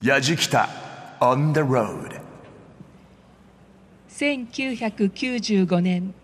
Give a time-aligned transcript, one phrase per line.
[0.00, 0.68] やじきた
[1.18, 2.20] on the road
[4.08, 6.14] 1995年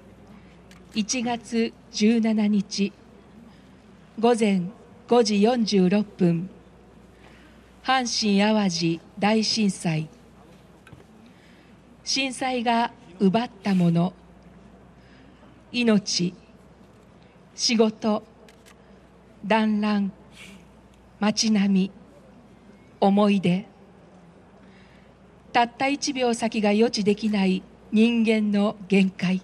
[0.92, 2.92] 1月17日
[4.20, 4.70] 午前
[5.08, 6.48] 5時46分
[7.82, 10.08] 阪神・淡路大震災。
[12.04, 14.12] 震災が奪ったもの
[15.72, 16.32] 命
[17.56, 18.22] 仕事
[19.44, 20.12] 団らん
[21.18, 22.03] 街並み
[23.00, 23.66] 思い出。
[25.52, 29.42] たった一秒先が予知できない人間の限界。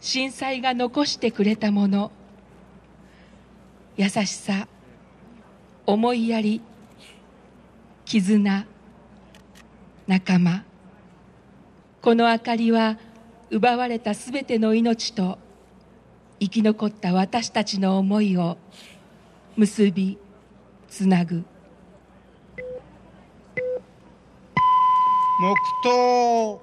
[0.00, 2.12] 震災が残してくれたもの。
[3.96, 4.68] 優しさ。
[5.86, 6.60] 思いやり。
[8.04, 8.66] 絆。
[10.06, 10.64] 仲間。
[12.02, 12.98] この明かりは
[13.50, 15.38] 奪われたすべての命と
[16.38, 18.58] 生き残った私たちの思いを
[19.56, 20.18] 結び
[20.96, 21.44] つなぐ。
[25.42, 26.58] 黙祷。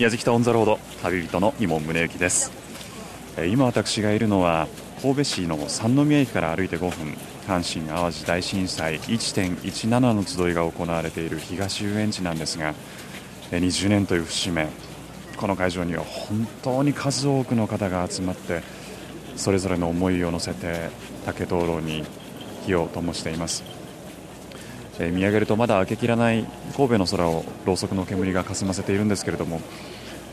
[0.00, 2.50] 矢敷オンザロード旅人の伊門宗行です。
[3.46, 4.66] 今私がいるのは
[5.00, 7.16] 神戸市の三宮駅から歩いて5分
[7.46, 12.74] 阪神・淡路大震災1.17の集いが行われている東遊園地なんですが
[13.52, 14.66] 20年という節目。
[15.36, 18.62] この会場には本当に数多くの方が集まって
[19.36, 20.90] それぞれの思いを乗せて
[21.24, 22.04] 竹灯籠に
[22.66, 23.64] 火を灯しています。
[24.98, 26.44] えー見上げるとまだ明けきらない
[26.76, 29.60] 神戸の空をろうそくの煙がかすませているんですけれども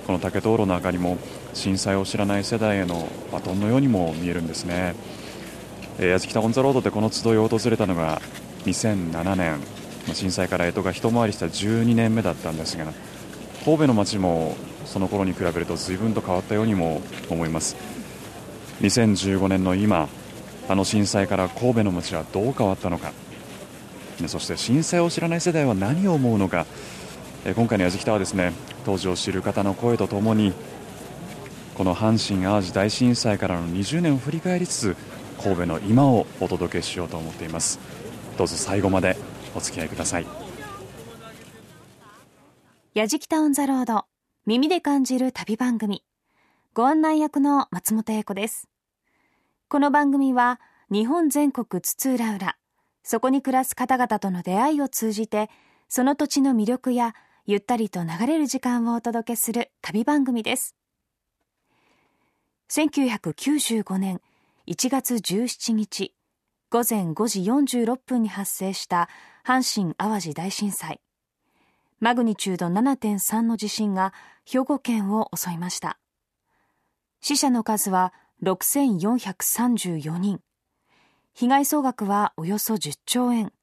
[0.05, 1.17] この竹灯籠の明かりも
[1.53, 4.93] 震災を知らない世代へのバトンのようにも見えるんですね、
[5.97, 8.21] えー、矢敷タオンザロードでこの集いを訪れたのが
[8.65, 9.81] 2007年。
[10.13, 12.86] 震災から江戸が一回りした12年目だったんですが
[13.63, 14.55] 神戸の街も
[14.86, 17.75] その頃に比べると随分と変わったようにも思います。
[18.81, 20.09] 2015年の今
[20.67, 23.11] あの震災から神戸の街はどう変わったのか。
[24.27, 26.65] そして震災を知らない世代は何を思うのか。
[27.55, 28.53] 今回の「やじきた」はですね
[28.86, 30.53] 当時を知る方の声とともに
[31.75, 34.95] この阪神・淡路大震災からの20年を振り返りつつ
[35.41, 37.80] 神戸の今をお届けしようと思っています。
[38.37, 39.17] どうぞ最後まで
[39.55, 40.27] お付き合いください。
[42.93, 44.05] やじきたオンザロード
[44.45, 46.03] 耳で感じる旅番組。
[46.73, 48.70] ご案内役の松本英子です。
[49.67, 52.55] この番組は日本全国津々浦々
[53.04, 55.49] そこに暮らす方々との出会いを通じて
[55.89, 57.14] その土地の魅力や
[57.45, 60.77] ゆったりと流れる時間をお届けする旅番組です。
[62.70, 64.21] 1995年
[64.65, 66.14] 1月17日
[66.70, 69.09] 午前5時46分に発生した
[69.45, 71.02] 阪神・淡路大震災。
[71.99, 74.14] マグニチュード7.3の地震が
[74.45, 75.98] 兵庫県を襲いました。
[77.21, 80.39] 死者の数は6434人。
[81.33, 83.54] 被害総額はおよそ10兆円。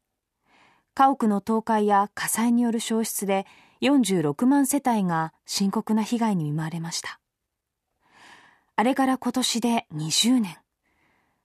[0.94, 3.46] 家屋の倒壊や火災による焼失で
[3.82, 7.18] 46万世帯が深刻な被害に見舞われました。
[8.76, 10.56] あれから今年で20年。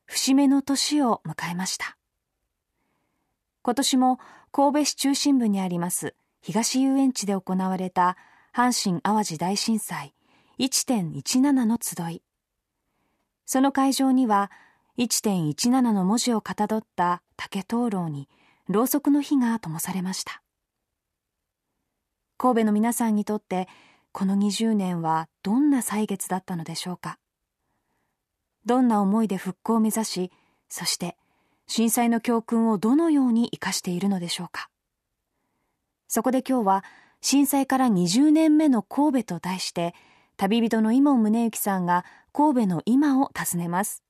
[0.06, 1.98] 節目の年を迎えました。
[3.64, 4.20] 今年も
[4.52, 8.18] 神戸市中心部にあります東遊園地で行われた
[8.54, 10.14] 阪神・淡路大震災。
[10.60, 12.22] 1.17の集い。
[13.46, 14.52] その会場には
[14.98, 18.30] 1.17の文字をかたどった竹灯籠に
[18.68, 20.42] ろうそくの火が灯されました。
[22.38, 23.68] 神戸の皆さんにとって
[24.12, 27.18] この20年はどんな歳月だったのでしょうか。
[28.66, 30.32] どんな思いで復興を目指し
[30.70, 31.18] そして
[31.68, 34.70] 震災の教訓をどのように生かしているのでしょうか。
[36.08, 36.84] そこで今日は
[37.22, 39.96] 震災から20年目の神戸と題して
[40.44, 44.04] 旅人の伊門宗行さんが神戸の今を訪ねます。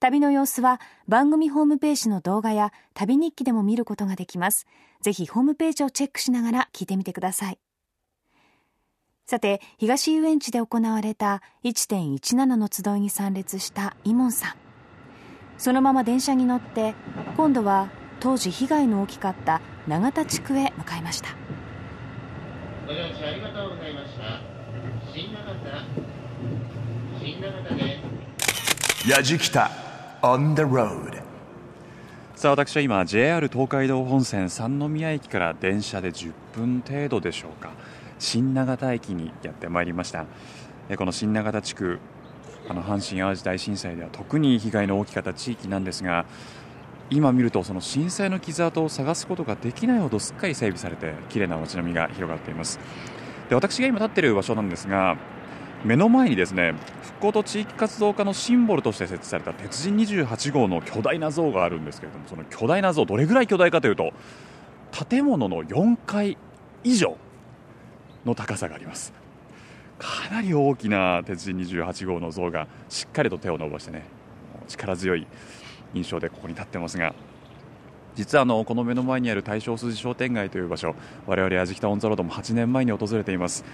[0.00, 4.66] 旅の様子は番組ホームページの動画や旅日記でも見ることができます。
[5.02, 7.58] ぜひホームページをチェックしながら聞いてみてください。
[9.26, 14.54] さて東遊園地で行われた1.17の集いに参列した伊門さん。
[15.58, 16.94] そのまま電車に乗って
[17.36, 17.90] 今度は
[18.20, 21.30] 当時被害の大きかった永田地区へ向かいました
[22.86, 24.57] ご乗車ありがとうございました。
[29.08, 29.70] やじきた
[30.22, 31.22] on the road
[32.34, 37.70] さあ私は今 JR 東海道本線三宮駅から電車で10分程度でしょうか。
[38.20, 40.26] 新長田駅にやってまいりました。
[40.88, 41.98] えこの新長田地区
[42.68, 46.26] あの阪神・淡路大震災では特に被害の大きかった地域なんですが
[47.10, 52.78] 今見るとその震災の傷跡を探すことができないほどすっかり整備されて綺麗な街並みが広がっています
[53.48, 55.16] で私が今立っている場所なんですが
[55.84, 64.12] 目の前にですね復興と地域活動家のシンボルとして設置された鉄人28号の巨大な像があるんですけれどもその巨大な像どれぐらい巨大かというと
[65.08, 66.36] 建物の4階
[66.84, 67.16] 以上
[68.24, 69.12] の高さがあります。
[69.98, 74.04] かなり大きな鉄人28号の像がしっかりと手を伸ばしてね
[74.68, 75.26] 力強い
[75.92, 77.14] 印象でここに立ってますが
[78.18, 80.96] 実はあのこの目の前にある大正筋商店街という場所
[81.28, 83.64] 我々味北オンザロードも8年前に訪れています。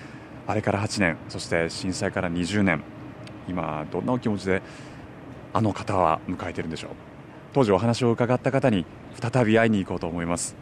[0.47, 2.83] あれから8年そして震災から20年。
[3.49, 4.61] 今どんなお気持ちで
[5.55, 6.91] あの方は迎えているんでしょう？
[7.55, 10.55] 当時お話を伺った方に再び会いに行こうと思います。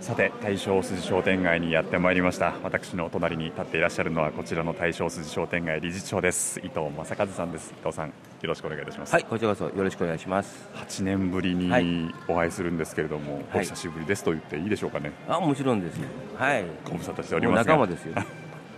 [0.00, 2.54] さて大正筋商店街にやってまいりました。
[2.62, 6.58] 私の隣に立っていらっしゃるのはこちらの大正筋商店街理事長です。
[6.60, 7.74] 伊藤正和さんです。
[7.78, 8.12] 伊藤さんよ
[8.42, 9.12] ろしくお願いいたします。
[9.12, 10.66] はいこちらこそよろしくお願いします。
[10.74, 13.44] 8年ぶりにお会いするんですけれども、はい。
[13.56, 15.12] お久しぶりですと言っていいでしょうかね。
[15.28, 16.00] あもちろんです
[16.36, 16.64] はい。
[16.82, 17.76] ご無沙汰しておりますが。
[17.76, 18.14] 仲間ですよ。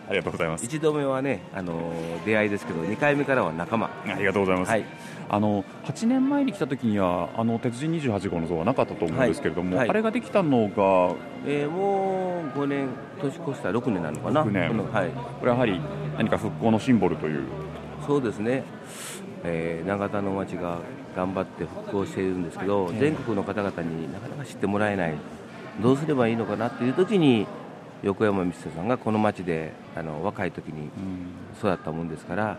[0.08, 0.64] ありがとうございます。
[0.64, 3.90] 一度目はねあのー出会いですけど二回目からは仲間。
[4.06, 4.84] ありがとうございます、はい
[5.28, 9.90] あの8年前に来た時にはあの鉄人28号の像はなかったと思うんですけれども、はいはい。
[9.90, 11.14] あれができたのが
[11.46, 12.88] えーもう5年
[13.20, 14.44] 年越したら6年なのかな。
[14.44, 14.76] 6年。
[14.92, 15.10] はい。
[15.10, 15.80] これはやはり
[16.18, 17.42] 何か復興のシンボルという。
[18.06, 18.64] そうですね、
[19.44, 20.78] えー長田の町が
[21.14, 23.00] 頑張って復興しているんですけど、ええ。
[23.00, 25.14] 全国の方々になかなか知ってもらえない。
[25.80, 27.46] どうすればいいのかなっていう時に
[28.02, 30.90] 横山光さんがこの町であの若い時に
[31.58, 32.58] 育ったもんですから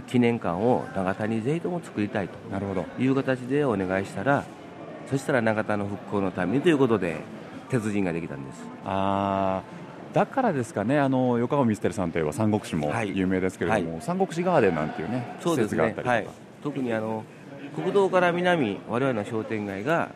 [0.00, 2.38] 記念館を長田にぜひとも作りたいと。
[2.98, 4.44] いう形でお願いしたら
[5.10, 7.18] そしたら永田の復興のためにということで
[7.68, 8.64] 鉄人ができたんです。
[8.84, 13.16] あーだからですかねあの横浜ミステルさんといえば三国志もはい。
[13.16, 15.94] 有名ですけれども、三国志ガーデンなんていうねそうですね。
[16.04, 16.26] はい、
[16.62, 17.24] 特にあの
[17.74, 20.10] 国道から南我々の商店街が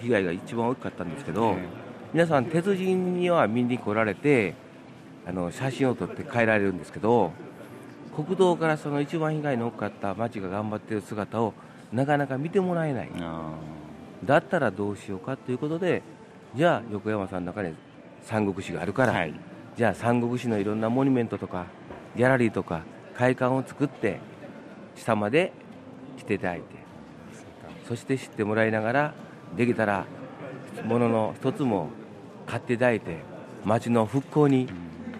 [0.00, 1.86] 被害が一番大きかったんですけど、え。
[2.12, 4.54] 皆さん鉄人には見に来られて
[5.26, 7.32] あの写真を撮って帰られるんですけど
[8.16, 11.52] 国道からその一番被害の大きかった町が頑張っている姿を
[11.92, 13.10] なかなか見てもらえない。
[13.20, 13.52] あ
[14.24, 16.02] だったらどうしようかということで
[16.54, 17.74] じゃあ横山さんの中に
[18.22, 19.34] 三国志があるから、ーはい。
[19.76, 21.66] じゃあ三国志のいろんなモニュメントとか
[22.16, 22.82] ギャラリーとか
[23.14, 24.18] 会館を作って
[24.96, 25.52] 下まで
[26.16, 26.64] 来ていただいて
[27.86, 29.14] そして知ってもらいながら
[29.54, 30.06] できたら
[30.84, 31.90] ものの一つも
[32.46, 33.18] 買っていただいて
[33.64, 34.68] 町の復興に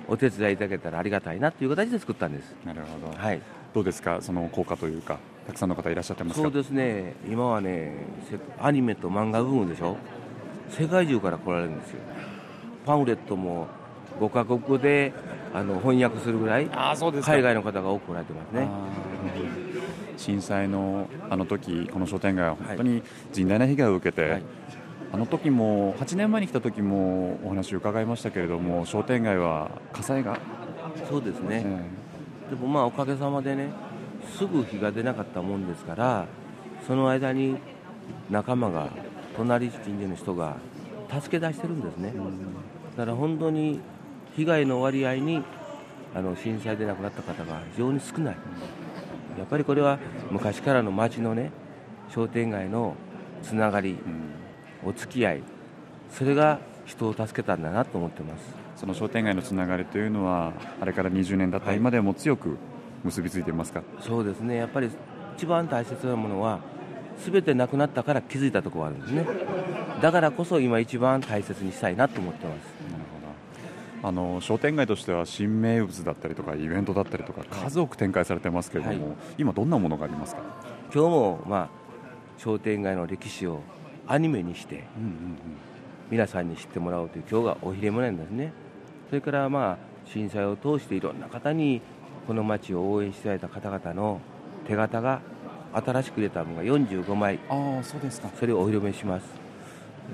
[0.09, 3.41] お手伝いいただけたらありがたいなという形で作ったんです、なるほど、はい、
[3.75, 4.19] どうですか？
[4.21, 6.43] その効果というかたくさんの方いらっしゃってますか？
[6.43, 7.15] そうですね。
[7.29, 7.93] 今はね
[8.31, 9.97] せアニメと漫画ブームでしょ？
[10.71, 11.99] 世界中から来られるんですよ。
[12.85, 13.67] パンフレットも
[14.21, 15.13] 5カ国語で
[15.53, 17.33] あの翻訳するぐらいあーそうですか。
[17.33, 18.69] 海外の方が多く来られてますね。
[20.17, 23.03] 震災のあの時この商店街は本当に
[23.33, 24.43] 甚大な被害を受けて、はい
[25.13, 30.39] あの時も8年前に来た時もお話を伺いましたけれども商店街は火災が、
[31.09, 33.71] そうですね、えでもまあおかげさまでね
[34.37, 36.27] すぐ火が出なかったもんですから
[36.87, 37.57] その間に
[38.31, 38.89] 仲間が
[39.37, 40.57] 隣近所の人が
[41.09, 42.13] 助け出してるんですね、
[42.97, 43.81] だから本当に
[44.37, 45.43] 被害の割合に
[46.15, 48.37] あの震災で亡くなった方が非常に少ない、
[49.39, 49.99] やっぱりこれは
[50.31, 51.53] 昔からの町のね
[52.13, 52.97] 商店街の
[53.43, 53.93] つながり。
[53.93, 54.46] うん
[54.87, 55.43] お付き合い
[56.11, 58.55] それが人を助けたんだなと思ってます。
[58.77, 61.79] その商店街のつながりというのはあれから20年経ったはい。
[61.79, 62.57] 今でも強く
[63.03, 64.91] 結びついていますか、そうですね、やっぱり
[65.37, 66.61] 一番大切なものは、
[67.19, 69.27] すべてなくなったから気づいたところがあるんですね、
[70.03, 72.57] だからこそ今、一番大切にしたいなと思ってます。
[72.91, 73.05] なる
[74.03, 74.09] ほど。
[74.09, 79.17] あの商店街としては新名物だったりとかイベントだったりとか数多く展開されてますけれども、はい。
[79.39, 80.43] 今どんなものがありますか、
[80.93, 81.69] 今日も、まあ、
[82.39, 83.61] 商店街の歴史を
[84.07, 85.39] アニメにして、うんうん
[86.09, 88.53] 皆さんに知ってもらおうという、今日がおひれもなんですね、
[89.09, 91.83] それから、まあ、震災を通していろんな方に
[92.29, 94.21] この町を応援していただいた方々の
[94.69, 95.21] 手形が
[95.73, 97.41] 新しく出たものが45枚。
[97.49, 98.31] ああそうですか。
[98.39, 99.25] それをお披露目します、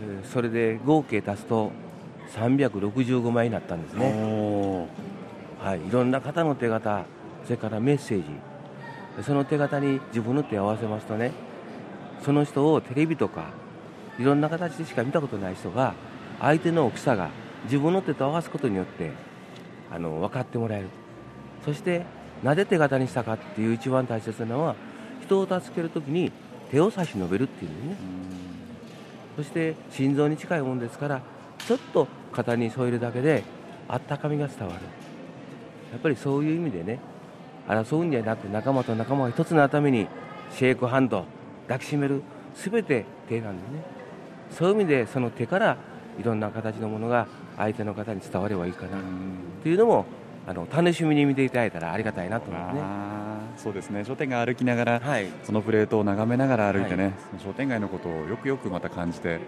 [0.03, 1.71] えーそれで合計足すと
[2.35, 4.89] 365枚になったんですね、
[5.61, 7.05] はい、いろんな方の手形
[7.45, 8.25] それからメッセージ。
[9.23, 11.33] その手形に自分の手を合わせますとね
[12.23, 13.61] その人をテレビとか
[14.19, 15.95] いろんな形でしか見たことない人が
[16.41, 17.31] 相手の大きさが
[17.65, 19.11] 自分の手と合わすことによって
[19.91, 20.89] あの分かってもらえる。
[21.65, 22.05] そして
[22.43, 24.75] なぜ手形にしたかっていう一番大切なのは
[25.23, 26.33] 人を助けるときに
[26.71, 27.97] 手を差し伸べるっていうね。
[29.37, 31.23] そして心臓に近いものですから
[31.59, 33.45] ちょっと肩に添えるだけで
[33.89, 34.81] あったかみが伝わる。
[35.93, 36.99] やっぱりそういう意味でね
[37.69, 40.09] 争うんじゃなく仲間と仲間が一つになるために
[40.51, 41.25] シェイクハンド
[41.69, 42.23] 抱きしめる
[42.55, 44.02] 全て手なんでね。
[44.53, 45.77] そういう意味でその手から
[46.21, 48.99] いろんな形のものが相手の方に伝わればいいかな。
[49.63, 50.05] というのも
[50.47, 52.83] あの楽しみに見ていただいたらありがたいなと思いますね。
[53.57, 54.05] そうですね。
[54.05, 55.27] 商店街歩きながら、はい。
[55.45, 57.13] そのプレートを眺めながら歩いてね、はい。
[57.31, 59.41] その商店街のことをよくよくまた感じて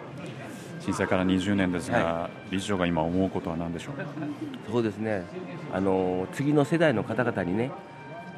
[0.81, 4.71] 震災から20年ですが、は理事長が今思うことは何でしょう？
[4.71, 5.25] そうですね。
[5.73, 7.71] あの次の世代の方々にね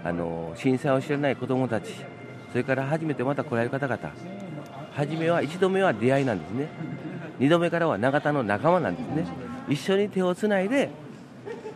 [0.05, 1.93] あの震災を知らない子どもたち
[2.53, 3.99] それから初めてまた来られる方々
[4.97, 6.69] 初めは1度目は出会いなんですね。
[7.39, 9.27] 2度目からは永田の仲間なんですね。
[9.69, 10.89] 一緒に手をつないで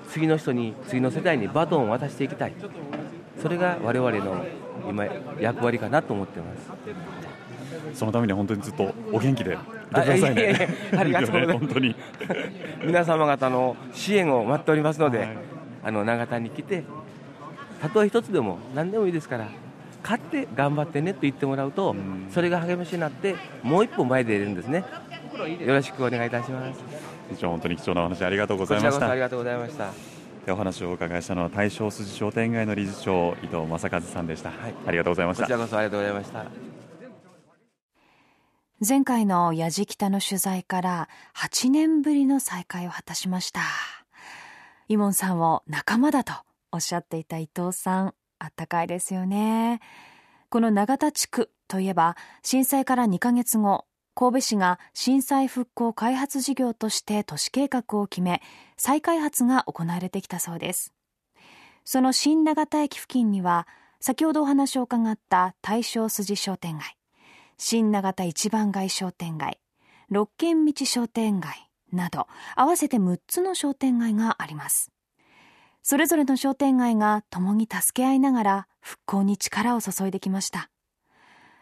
[0.08, 2.54] 次の人に次の世代にバトンを渡していきたい。
[3.42, 4.44] それが我々の
[4.88, 5.04] 今
[5.38, 6.46] 役割かなと思ってま
[7.92, 7.98] す。
[7.98, 9.58] そのためには本当にずっとお元気でいて
[9.90, 10.68] くださいね。
[10.96, 11.58] ありがとうございます。
[11.60, 11.96] 本当に。
[12.84, 15.36] 皆様方の支援を待っておりますので、はい。
[15.82, 16.84] あの永田に来て
[17.80, 19.48] たとえ一つでも何でもいいですから
[20.02, 21.94] 買って頑張ってねと言ってもらうと
[22.30, 24.84] それが励ましになってもう一歩前で出るんですね。
[25.60, 26.80] よろしくお願いいたします。
[27.30, 29.00] 理事長本当に貴重なお話ありがとうございました。
[29.00, 29.92] らこそありがとうございました。
[30.44, 34.74] でお話をお伺いしたのは大正筋商店街の理事長伊藤正和さんでした、はい。
[34.86, 35.44] ありがとうございました。
[35.44, 36.44] こちらこそありがとうございました。
[38.86, 43.60] 前回のやじきたの取材から8年ぶりの再会を果たしました。
[44.88, 46.32] イモンさんを仲間だと
[46.72, 49.80] おっしゃっていた伊藤さんあったかいですよね。
[50.48, 53.84] この永田地区といえば震災から2ヶ月後
[54.16, 58.42] 神戸市が震災復興開発事業として都市計画を決め
[58.76, 60.92] 再開発が行われてきたそうです。
[61.84, 63.68] その新永田駅付近には
[64.00, 66.96] 先ほどお話を伺った大正筋商店街
[67.56, 69.60] 新永田一番街商店街
[70.08, 74.90] 六軒道商店街など合わせて6つの商店街があります。
[75.82, 80.70] それぞれの商店街が共に助け合いながら復興に力を注いできました。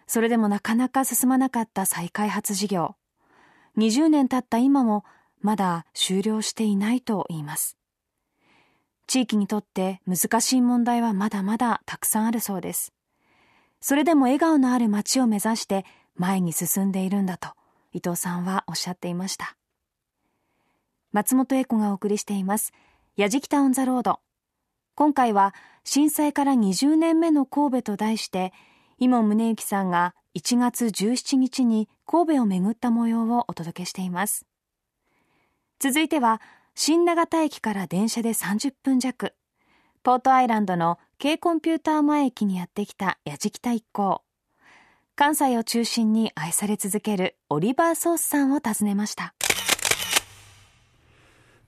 [0.06, 2.96] それでもなかなか進まなかった再開発事業。
[3.76, 5.04] 20年経った今も
[5.40, 7.76] まだ終了していないと言います。
[9.06, 12.92] 地域にとって難しい問題はまだまだたくさんあるそうです。
[13.80, 15.84] それでも笑顔のある街を目指して
[16.16, 17.50] 前に進んでいるんだと
[17.92, 19.56] 伊藤さんはおっしゃっていました。
[21.12, 22.72] 松本英子がお送りしています。
[23.18, 24.20] やじきたオンザロード。
[24.94, 28.52] 今回は震災から20年目の神戸と題して
[28.98, 34.46] 伊門宗行さんが1月17日に神戸を巡った模様をお届けしています。
[35.80, 36.40] 続いては
[36.76, 39.34] 新長田駅から電車で30分弱。
[40.04, 44.22] ポートアイランドの K コンピューター前駅にやってきたやじきた一行。
[45.16, 49.34] 関西を中心に愛され続けるオリバーソースさんを訪ねました。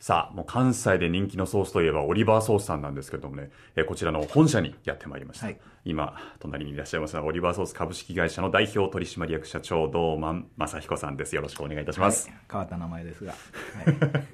[0.00, 5.44] さあ、もう関西で人気のソースといえばオリバーソースさんなんですけれどもね、えこちらの本社にやってまいりました。
[5.44, 5.60] はい。
[5.84, 11.36] 今、隣にいらっしゃいますのはオリバーソース株式会社の代表取締役社長、堂満正彦さんです。
[11.36, 12.30] よろしくお願いいたします。
[12.30, 12.38] はい。
[12.50, 14.24] 変わった名前ですが、 はい。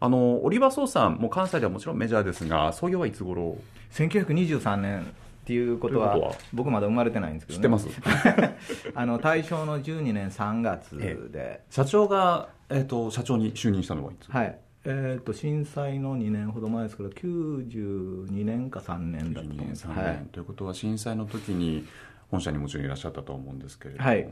[0.00, 3.56] あの、オリバーソースさん、もう関西ではもちろんメジャーですが、創業はいつ頃
[3.94, 5.04] ？1923年っ
[5.46, 8.92] ていうことは僕まだ生まれてないんですけど、ね、知ってます？
[8.94, 10.98] あの大正の12年3月
[11.32, 14.30] で、社長が、えっ、と、社長に就任したのはいつ？
[14.30, 21.86] はいえー、と震災の2年ほど前ですから92年か3年だと思2年うんです、3年、はい、ということは震災の時に
[22.30, 24.28] 本社にもちろんいらっしゃったと思うんですけれども、はい。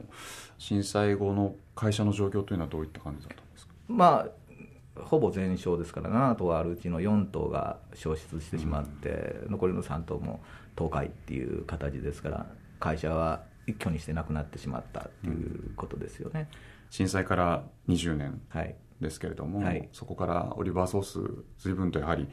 [0.58, 3.72] 震災後の会社の状況というのはどういった感じだったんですか？
[3.88, 10.42] まあほぼ全焼ですから7棟あるうちの4棟が焼失してしまって、残りの3棟も
[10.78, 12.46] 倒壊っていう形ですから
[12.78, 16.48] 会社は一挙にしてなくなってしまったっていうことですよね、
[16.90, 18.40] 震災から20年。
[18.48, 19.88] はいですけれども、はい。
[19.92, 21.18] そこからオリバーソース
[21.58, 22.28] 随分とやはり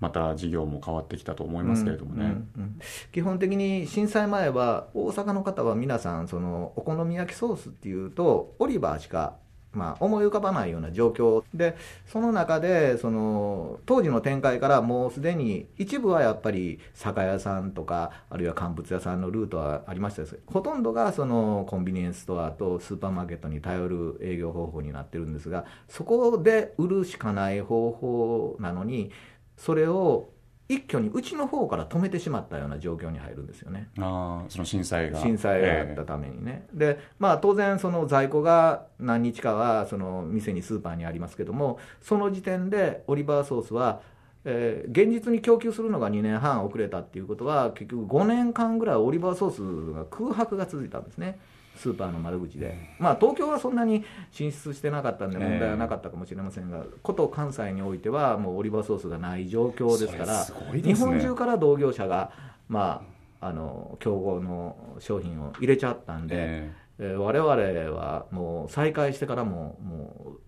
[0.00, 2.78] また事業も変わってきたと思いますけれどもね、うんうんうん。
[3.12, 9.36] 基本的に震災前は大阪の方は皆さんそのお好み焼きソースっていうとオリバーしか、
[9.72, 20.38] まあ、思い浮かばないような状況でその中でその当時の展開からもうすでに一部はやっぱり酒屋さんとかあるいは乾物屋さんのルートはありましたです。
[20.46, 29.10] ほとんどがそのコンビニエンスストアとスーパーマーケットに頼る営業方法になってるんですがそこで売るしかない方法なのに
[29.56, 30.30] それを
[30.70, 33.88] 一挙にうちの方から止めてしまったような状況に入るんですよね。
[33.98, 35.18] ああその震災が。
[35.18, 44.00] 震災があったためにね、でまあ当然その在庫が何日かはその店にスーパーにありますけどもその時点でオリバーソースは、
[44.44, 51.40] えー現実に供給するのが2年半遅れたっていうことは結局5年間ぐらいオリバーソースが空白が続いたんですね
[51.80, 60.44] スーパーの窓口で、まあ、東京はそんなに進出してなかったんで問題はなかったかもしれませんが、こと関西においてはもうオリバーソースがない状況ですから
[60.74, 60.82] ね。
[60.82, 62.32] 日本中から同業者が、
[62.68, 63.02] ま
[63.40, 67.04] あ、あの競合の商品を入れちゃったんで、ええ。
[67.14, 70.40] ー我々はもう再開してからももう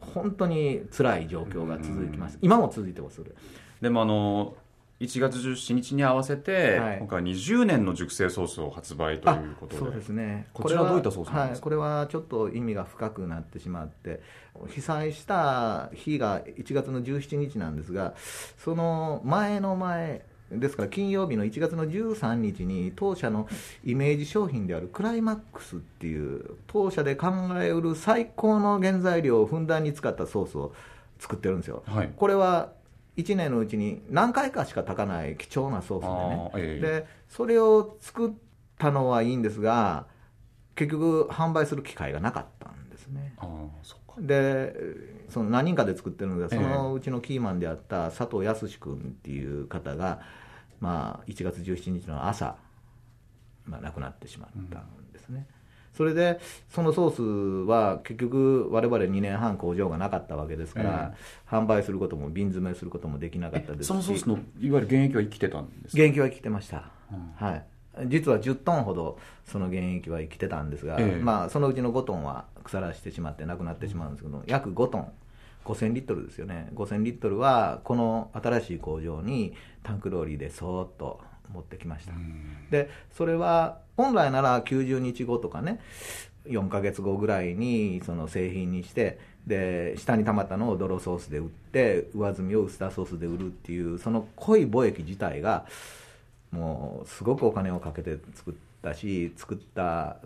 [0.00, 3.22] 本当に辛い状況が続きます、今も続いてます
[3.82, 4.54] でもあの
[5.00, 6.98] 1月17日に合わせて、はい。
[6.98, 9.78] 今回20年の熟成ソースを発売ということで。
[9.78, 10.48] そうですね。
[10.52, 11.68] こちらはどういったソースなんですか？
[11.70, 14.20] はい、これはちょっと意味が深くなってしまって
[14.68, 18.14] 被災した日が1月の17日なんですが
[18.58, 23.46] その前の前ですから金曜日の1月の13日に当社の
[23.84, 27.28] イメージ商品であるクライマックスっていう当社で考
[27.62, 30.72] えうる最高の原材料をふんだんに使ったソースを
[31.18, 32.12] 作ってるんですよ、はい。
[32.16, 32.72] これは
[33.18, 36.72] 1年のうちに何回かしか炊かない貴重なソースでね。
[36.72, 37.00] ええ。
[37.00, 38.32] でそれを作っ
[38.78, 40.06] たのはいいんですが
[40.76, 43.34] 結局販売する機会がなかったんですね。
[43.38, 44.20] ああそうか。
[44.20, 44.72] で
[45.28, 46.62] その何人かで作ってるのでええ。
[46.62, 50.20] そのうちのキーマンであった佐藤康君っていう方が、
[50.80, 52.56] まあ、1月17日の朝、
[53.64, 55.48] まあ、亡くなってしまったんですね、
[55.98, 56.38] それで
[56.68, 61.14] そのソースは結局我々2年半工場がなかったわけですから、
[61.50, 63.88] 販売することも瓶詰めすることもできなかったですし。
[63.88, 66.02] そのソースのいわゆる原液は生きてたんですか？
[66.04, 66.92] 現役は生きてました、
[67.34, 67.64] はい、
[68.06, 71.20] 実は10トンほどその現役は生きてたんですが、ええ。
[71.20, 75.12] まあ、そのうちの5トンは腐らしてしまってなくなってしまうんですけど、約5トン、
[75.64, 79.52] 5000リットルですよね、5000リットルはこの新しい工場に
[79.82, 81.20] タンクローリーでそーっと
[81.52, 82.12] 持ってきました。
[82.70, 85.80] でそれは本来なら90日後とかね
[86.46, 95.66] 4ヶ月後ぐらいにその製品にしてで下に溜まったのを泥ソースで売って上澄みをウスターソースで売るっていうその濃い貿易自体が
[96.50, 100.16] もうすごくお金をかけて作ったし作った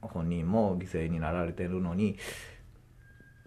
[0.00, 2.18] 本人も犠牲になられてるのに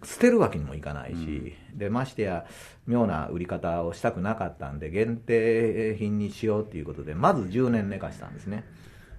[0.04, 2.46] 捨てるわけにもいかないし、でましてや
[2.86, 8.64] 妙な売り方をしたくなかったんで限定品にしようっていうことでまず10年寝かしたんですね。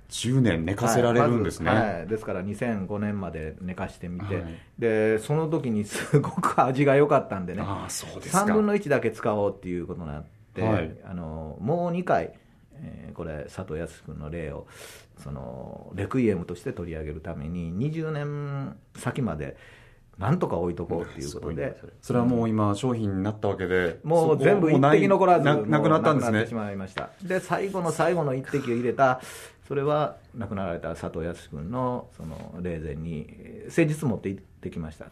[0.09, 2.07] 10年寝かせられるんですね、はいまずはい。
[2.07, 4.45] ですから2005年まで寝かしてみて、はい。
[4.79, 8.45] でその時にすごく味が良かったんでねああそうですか。
[8.45, 10.95] 3分の1だけ使おうっていうことになって、はい。
[11.03, 12.33] あのもう2回、
[12.75, 14.67] えーこれ佐藤康君の例を
[15.23, 19.57] そのレクイエムとして取り上げるために20年先まで
[20.17, 21.79] なんとか置いとこうっていうことで。
[22.01, 22.19] それ。
[22.19, 26.47] はもう今商品になったわけでもう全部一滴残らずななくなったんですね。
[26.47, 27.09] しまいました。
[27.21, 29.21] で最後の最後の一滴を入れた
[29.67, 35.07] それは亡くなられた佐藤康君のその霊前にえー先日持って行ってきました。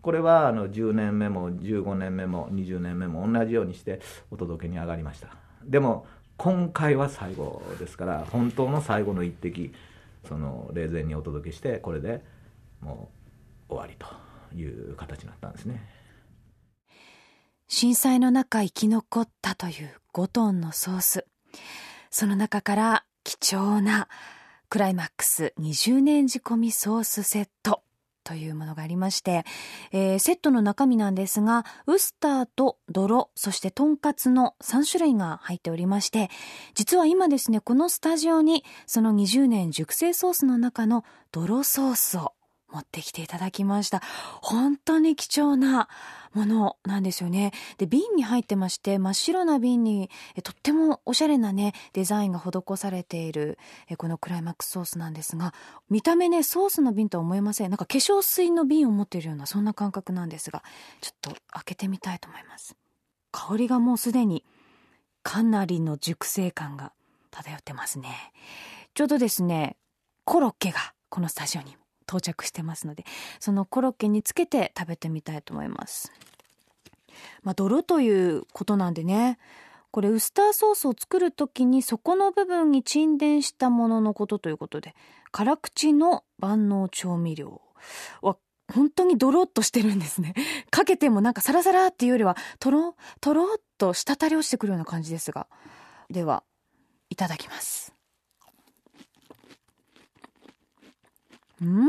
[0.00, 5.28] これはあの10年目も15年目も20年目も同じようにしてお届けに上がりました。
[5.64, 9.72] でも今回は最後ですから本当の最後の一滴
[10.28, 12.22] その霊前にお届けしてこれで
[12.80, 13.10] も
[13.68, 14.06] う終わりと
[14.56, 15.82] いう形になったんですね。
[17.68, 21.26] 震災の中生き残ったという5トンのソース。
[22.10, 24.08] その中から貴重な
[24.68, 27.82] クライマックス20年仕込みソースセット
[28.26, 29.44] というものがありまして、
[29.92, 36.30] えーセットの中身なんですがウスターと泥そしてとんかつの3種類が入っておりまして
[36.74, 42.32] 実は今ですねこのスタジオにその20年熟成ソースの中の泥ソースを
[42.76, 44.02] 持ってきていただきました。
[44.42, 45.88] 本当に貴重な
[46.34, 47.52] ものなんですよね。
[47.78, 53.58] で瓶に入ってまして真っ白な瓶にえとってもおしゃれなねデザインが施されている
[53.88, 55.54] えこのクライマックスソースなんですが
[55.88, 57.70] 見た目ねソースの瓶とは思えません。
[57.70, 60.62] なんか化粧水の瓶を持っているようなそんな感覚なんですが
[61.00, 62.76] ちょっと開けてみたいと思います。
[63.32, 64.44] 香りがもうすでに
[65.22, 66.92] かなりの熟成感が
[67.30, 68.32] 漂ってますね。
[68.92, 69.76] ちょうどですね
[70.24, 73.04] コロッケがこのスタジオに到着してますので
[73.40, 76.12] そのコロッケにつけて食べてみたいと思います。
[77.42, 79.38] まあ泥ということなんでね。
[79.92, 84.94] これウスターソースを作る時に底の部分に沈殿したもののことということで
[85.32, 87.62] 辛口の万能調味料
[88.20, 88.36] は
[88.70, 90.34] 本当にドロッとしてるんですね。
[90.70, 95.46] かけてもなんかサラサラっていうよりはとろとろっと滴り落ちてくるような感じですが
[96.10, 96.42] では
[97.08, 97.95] いただきます。
[101.62, 101.88] うん。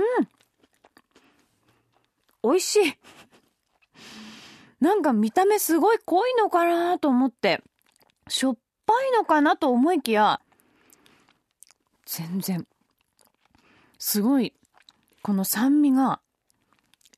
[2.43, 2.97] 美味しい。
[4.79, 7.63] なんか見た目すごい濃いのかなと思って。
[8.29, 10.41] しょっぱいのかなと思いきや
[12.05, 12.67] 全然。
[13.99, 14.53] すごい
[15.21, 16.21] この酸味が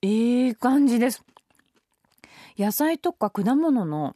[0.02, 1.24] ええ感じです。
[2.58, 4.16] 野菜とか果物の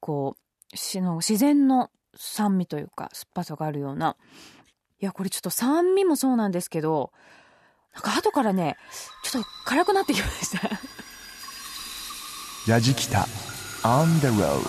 [0.00, 0.36] こ
[0.72, 4.16] うしの自然の酸味というか酸っぱさがあるような。
[5.00, 7.12] いやこれちょっと酸味もそうなんですけど
[7.94, 8.76] なんか後からね
[9.22, 10.70] ちょっと辛くなってきました。
[12.68, 13.26] ヤジキタ
[13.82, 14.60] On the road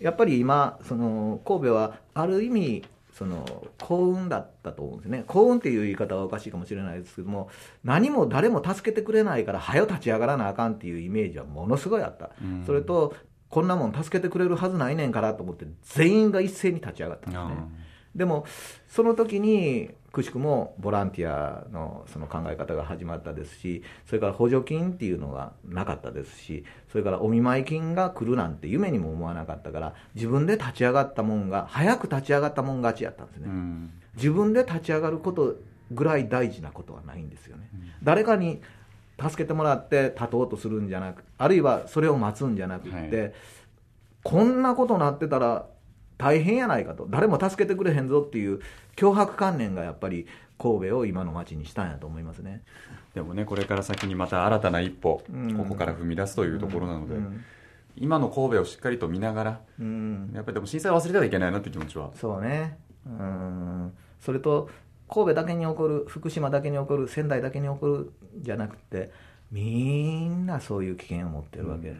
[0.00, 2.84] やっぱり今その神戸はある意味
[3.16, 5.24] その幸運だったと思うんですね。
[5.28, 7.48] 幸運っていう言い方はおかしいかもしれないですけども
[7.84, 12.30] 何も誰も助けてくれないから早立ち上がらなあかんっていうイメージはものすごいあった、
[12.66, 13.14] それと
[13.48, 17.54] こんなもん助けてくれるはずないねんからと思って全員が一斉に立ち上がったんですね
[18.14, 18.46] でも
[18.88, 33.90] その時にくしくもボランティアのその考え方が始まったですしそれから補助金っていうのがなかったですしそれからお見舞い金が来るなんて夢にも思わなかったから自分で立ち上がったもんが早く立ち上がったもん勝ちやったんですね、うん。
[34.14, 35.56] 自分で立ち上がること
[35.90, 37.68] ぐらい大事なことはないんですよね、
[38.02, 38.62] 誰かに
[39.20, 43.32] 助けてもらって立とうとするんじゃなくあるいはそれを待つんじゃなくって、はい。
[44.22, 45.66] こんなことなってたら
[46.18, 47.06] 大変やないかと。
[47.08, 48.60] 誰も助けてくれへんぞっていう
[48.96, 50.26] 脅迫観念がやっぱり
[50.58, 52.62] 神戸を今の街にしたんやと思いますね。
[53.14, 55.56] でもねこれから先にまた新たな一歩、うん。
[55.56, 57.44] ここから踏み出すというところなので、うん。
[57.96, 60.30] 今の神戸をしっかりと見ながらうん。
[60.34, 62.10] やっぱりでも震災を忘れてはいけないなという気持ちは。
[62.14, 62.78] そうね。
[63.06, 63.92] うん。
[64.20, 64.70] それと
[65.08, 69.12] 神戸だけに起こる福島だけに起こる仙台だけに起こるじゃなくて
[69.52, 71.94] みんなそういう危険を持ってるわけ、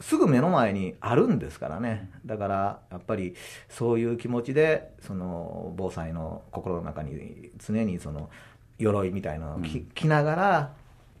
[0.00, 2.10] すぐ目の前にあるんですからね。
[2.24, 3.34] だからやっぱり
[3.68, 8.30] そういう気持ちでその防災の心の中に常にその
[8.78, 10.72] 鎧みたいなのを着,、着ながら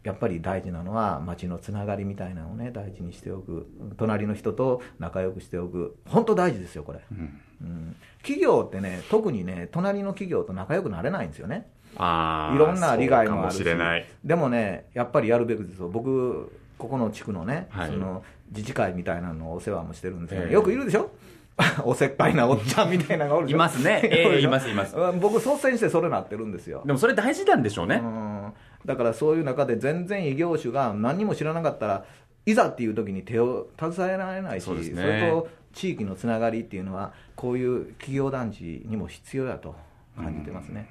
[0.02, 3.66] やっぱり大事なのは街のつながりみたいなのをね大事にしておく。
[3.98, 5.96] 隣の人と仲良くしておく。
[6.06, 7.40] 本当大事ですよこれ、うん。
[7.60, 7.96] うん。
[8.22, 11.68] 企業ってね特にね隣の企業と仲良くなれないんですよね。
[11.94, 13.58] いろんな利害もあるし。
[13.58, 14.06] しれない。
[14.24, 15.88] でもねやっぱりやるべきですよ。
[15.88, 17.90] 僕ここの地区のね、はい。
[17.90, 20.52] その自治会みたいなのをお世話もしてるんですけど、ええ。
[20.52, 21.10] よくいるでしょ？
[21.84, 24.00] おせっかいなおっちゃんみたいなのがおるいますね。
[24.10, 24.96] ええおるでしょいますいます。
[24.96, 26.82] うん僕率先してそれなってるんですよ。
[26.86, 28.52] でもそれ大事なんでしょうね、うん。
[28.86, 32.04] だからそういう中で全然異業種が何にも知らなかったら
[32.46, 34.90] いざっていう時に手を携えられないしそね。
[35.02, 39.76] れと地域のつながりっていうのはこういう企業団地にも必要だと
[40.16, 40.88] 感じてますね、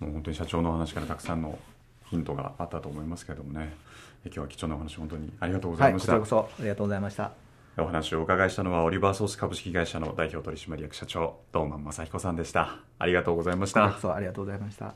[0.00, 1.58] もう本当に社長のお話からたくさんの
[2.06, 3.70] ヒントがあったと思いますけれどもね。
[3.70, 3.74] え
[4.26, 7.32] 今日は貴重なお話本当にありがとうござはいいました、こちらこそありがとうございました
[7.78, 14.94] お話をお伺いしたのはオリバーソース株式会社の代表取締役社長堂満正彦さんでしたありがとうございましたこちらこそありがとうございました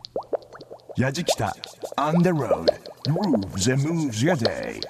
[0.98, 1.52] Yajikita
[1.96, 2.66] on the road
[3.08, 4.80] grooves and moves your day.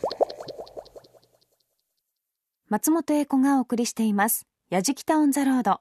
[2.68, 4.46] 松本英子がお送りしています。
[4.70, 5.80] やじきたオンザロード。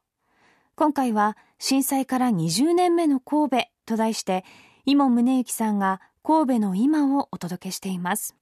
[0.75, 4.43] 今回は震災から20年目の神戸と題して、
[4.85, 8.35] 伊門宗行さんが神戸の今をお届けしています。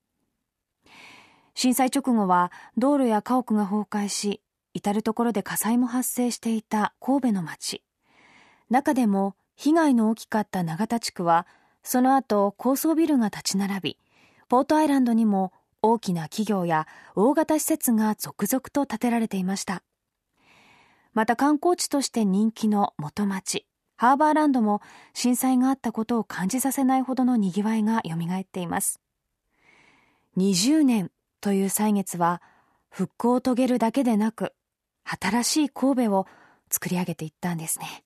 [1.60, 4.42] 震災直後は道路や家屋が崩壊し、
[4.76, 7.82] 至る所で火災も発生していた神戸の街。
[8.70, 11.48] 中でも被害の大きかった永田地区は、
[11.82, 13.98] その後高層ビルが立ち並び、
[14.50, 19.82] ポートアイランドにも大きな企業や大型施設が続々と建てられていました。
[21.16, 23.66] また観光地として人気の元町、
[23.96, 24.84] ハーバーランドも
[25.16, 29.02] 震災があったことを感じさせないほどの賑わいが蘇っています。
[30.38, 31.10] 20年
[31.48, 32.42] という歳月は
[32.90, 34.52] 復興を遂げるだけでなく、
[35.06, 36.28] 新しい神戸を
[36.70, 38.04] 作り上げていったんですね。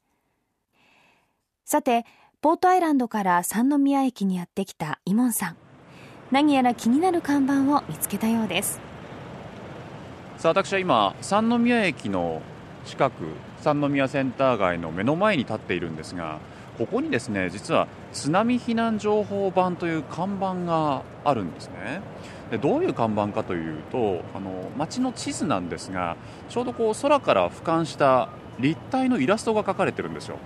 [1.66, 2.06] さて、
[2.42, 5.58] ポートアイランドから三宮駅にやってきたイモンさん。
[6.30, 8.80] 何やら気になる看板を見つけたようです。
[10.38, 12.44] さあ私は今三宮駅の
[12.86, 13.24] 近く
[13.62, 16.38] 三宮センター街の目の前に立っているんですが
[16.78, 22.02] ここにですね実は津波避難情報板という看板があるんですね
[22.52, 26.18] でどういう看板かというとあの街の地図なんですが
[26.50, 30.38] ちょうどこう空から俯瞰した立体のイラストが描かれてるんですよ。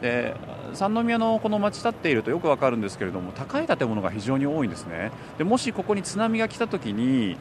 [0.00, 0.34] で
[0.72, 5.12] 三宮のこの街立っているとよくわかるんですけれども高い建物が非常に多いんですね。
[5.38, 7.36] でもしここに津波が来た時に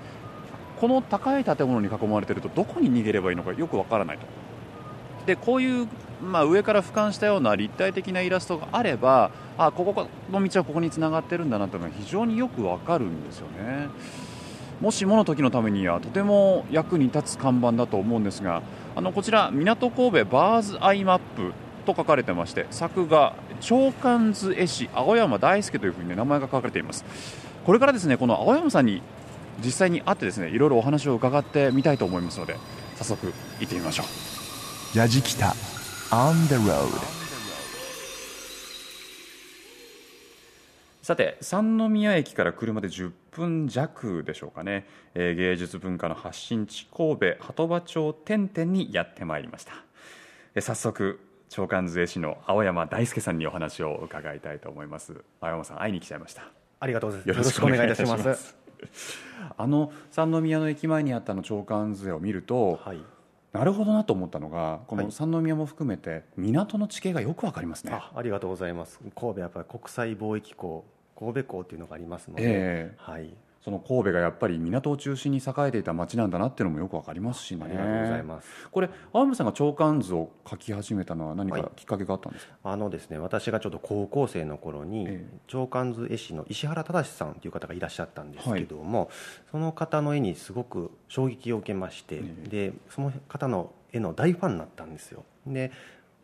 [0.80, 4.26] この高い建物に囲まれているとどこに逃げればいいのかよくわからないと。
[5.26, 5.88] でこういう、
[6.21, 13.89] まあ、上から俯瞰したような立体的なイラストがあればあここの道はここにつながってるんだなというのが非常によくわかるんですよね。
[14.79, 18.63] もしもの時のためにはとても役に立つ看板だと思うんですが
[18.95, 21.53] あのこちら港神戸バーズアイマップ
[21.86, 27.05] と書かれてまして作画長官図絵師青山大輔というふうに、ね、名前が書かれています。
[27.65, 29.03] これからですねこの青山さんに
[29.63, 32.57] 実際に会ってですねいろいろお話を伺ってみたいと思いますので
[32.95, 34.97] 早速行ってみましょう。
[34.97, 35.81] Yajikita
[36.12, 36.89] on the road.
[41.02, 49.71] さて三宮駅から車で10分弱でしょうかね、えー芸術文化の発信地神戸鳩場町天々にやってまいりました、
[50.54, 51.19] えー早速
[51.50, 56.43] 長官図絵師の青山大輔さんにお話を伺いたいと思います青山さん会いに来ちゃいました
[56.80, 57.38] ありがとうございます。
[57.38, 58.56] よろしくお願いいたします
[59.58, 63.02] あの三宮の駅前にあったの長官図絵を見ると、はい。
[63.54, 65.12] なるほどなと思ったのがこのはい。
[65.12, 69.00] 三宮も含めて港の地形がよくわかりますね、あありがとうございます。
[69.00, 70.86] 神戸はやっぱり国際貿易港
[71.18, 72.48] 神戸港っていうのがありますので、え
[72.94, 72.96] え。
[72.98, 77.63] はいその神戸がやっぱり港を中心に栄えていた町なんだなっていうのもよくわかりますしね。
[77.65, 78.47] ありがとうございます。
[78.71, 85.39] これ青山さんが長官図を書き始めたのは何はいかきっかけがあったんですか、あのですね私がちょっと高校生の頃に、ええ。
[85.47, 89.10] 長官図絵師の石原忠さんという方がいらっしゃったんですけども、
[89.52, 92.50] その方の絵にすごく衝撃を受けまして、ええ。
[92.50, 95.24] でその方の絵の大ファンになったんですよ。
[95.45, 95.71] で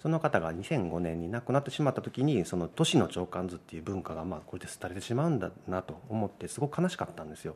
[0.01, 7.55] その方が2005年に亡くなってしまった時にその都市の長官図っていう文化がまあこれで廃れてしまうんだなと思ってすごく悲しかったんですよ。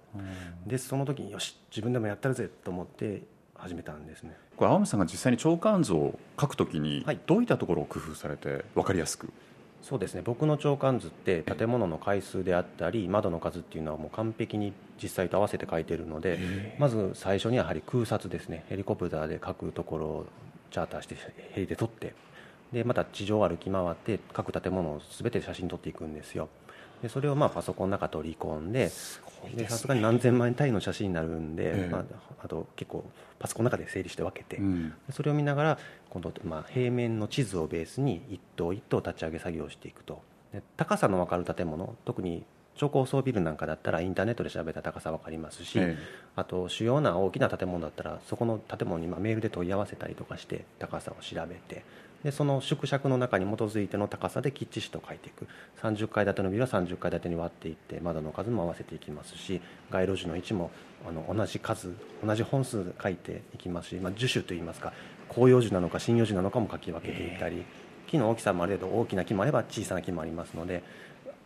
[0.66, 3.22] でその時によし自分でもやったるぜと思って
[3.56, 4.36] 始めたんですね。
[4.58, 7.20] これ青山さんが実際に長官図を書くときにはい。
[7.28, 9.32] どういったところを工夫されて分かりやすく、
[9.84, 10.22] そうですね。
[10.24, 16.40] 僕の長官図って建物の階数であったり窓の数っていうのはもう完璧に実際と合わせて書いてるので
[16.80, 18.66] まず最初にはやはり空撮ですね。
[18.68, 20.26] ヘリコプターで書くところを
[20.72, 21.16] チャーターして
[21.52, 22.14] ヘリで撮って
[22.72, 26.50] でまた地上を歩き回って各建物を全て写真撮っていくんですよ。
[27.02, 28.92] でそれをまあパソコンの中取り込んで
[29.56, 31.90] でさすがに何千万円単位の写真になるんで、ええ。
[31.92, 32.04] まあ、
[32.44, 33.04] あと結構
[33.40, 34.94] パソコンの中で整理して分けて、うん。
[35.12, 35.80] それを見ながら
[36.12, 40.22] 今度、まあ、平面の地図をベースに一棟一棟立ち上げ作業をしていくと。
[40.54, 42.44] で高さの分かる建物特に
[42.76, 46.04] 超高層ビルなんかだったらインターネットで調べたら高さ分かりますし、ええ。
[46.36, 51.84] あと主要な大きな建物だったらそこの建物にまあメールで問い合わせたりとかして高さを調べて
[52.24, 55.48] でその縮尺の中に基づいての高さできっちりと書いていく
[55.82, 60.70] 30階建てのビルは30階建てに割っていって窓の数も合わせていきますし街路樹の位置も
[61.08, 64.94] あの同じ数同じ本数書いていきますし、まあ、樹種といいますか
[65.34, 67.64] 広葉樹なのか針葉樹なのかも書き分けていったり
[68.08, 70.84] 木の大きさもある程度大きな木もあれば小さな木もありますので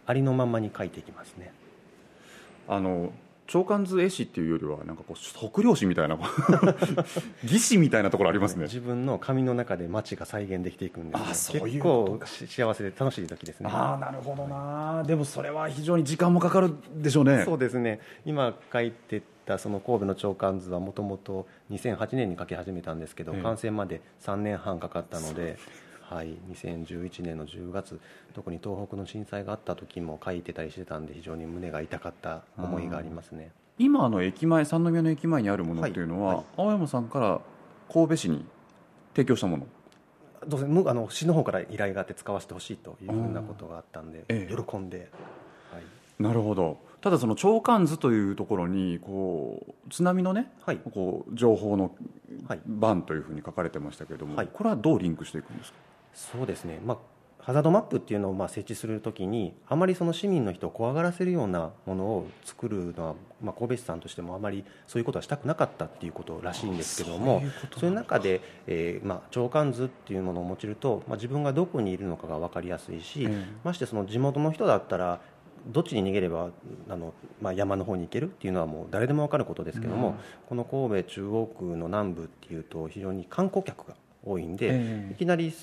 [0.05, 1.51] ありのまんまに書いていきますね。
[2.67, 3.11] あの
[3.47, 6.17] 長官図絵師っていうよりはなんかこう測量士みたいな
[7.45, 8.63] 技師みたいなところありますね。
[8.63, 13.69] 自分の紙の中で街が再現できていくんですよあそういう結幸せで楽しい時ですね。
[13.71, 15.03] ああなるほどな。
[15.05, 17.43] でもそれは非常に時間もかかるでしょうね。
[17.45, 17.99] そうですね。
[18.25, 23.41] 今書いてたその神戸の長官図はもともと2008年に書き始めたんですけど、ええ。
[23.43, 25.57] 完成まで3年半かかったので、
[26.09, 27.99] はい、2011年の10月
[28.33, 33.51] 特に東北の震災があった時も書いてたりしてたんで非常に胸が痛かった思いがありますね。
[33.77, 36.35] 今あの駅前三宮の駅前にあるものっていうのは、はい。
[36.37, 37.41] はい青山さんから
[37.91, 38.45] 神戸市に
[39.15, 39.67] 提供したもの？
[40.47, 44.55] どうせむあの市の方から依頼があって使わせてほしいというふうなことがあったんで、ええ。
[44.55, 45.09] 喜んで、
[45.71, 45.83] はい。
[46.19, 46.77] なるほど。
[47.01, 50.77] ただその長官図というところにこう津波のね、はい。
[50.77, 51.95] こう情報の
[52.47, 52.59] はい。
[52.65, 54.49] 版というふうに書かれてましたけれども、はい。
[54.51, 55.77] これはどうリンクしていくんですか？
[56.15, 56.97] そうですね、まあ、
[57.39, 67.43] ハザードマップっていうのをまあ設置するときに、あまりその市民の人を怖がらせるようなものを作るのは、まあ、神戸市さんとしてもあまりそういうことはしたくなかったっていうことらしいんですけども、
[67.77, 73.45] そういう中で、えーまあ、長官図っていうものを用いると、まあ、自分がどこにいるのかが分かりやすいし、ええ。
[73.63, 75.19] ましてその地元の人だったら、
[75.67, 76.49] どっちに逃げれば
[76.89, 80.15] あの、まあ、山の方に行けるっていうのはもう誰でも分かることですけども、
[80.47, 84.69] この神戸中央区の南部っていうと非常に観光客が多いんで、え
[85.09, 85.13] え。
[85.13, 85.53] いきなり